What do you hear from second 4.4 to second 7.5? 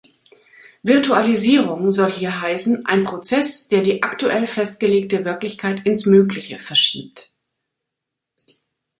festgelegte Wirklichkeit ins Mögliche verschiebt.